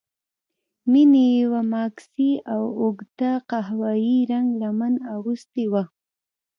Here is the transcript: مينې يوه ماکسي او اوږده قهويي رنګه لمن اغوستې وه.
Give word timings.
مينې 0.91 1.23
يوه 1.41 1.61
ماکسي 1.73 2.31
او 2.53 2.61
اوږده 2.81 3.31
قهويي 3.49 4.17
رنګه 4.31 4.55
لمن 4.61 4.93
اغوستې 5.13 5.65
وه. 5.71 5.83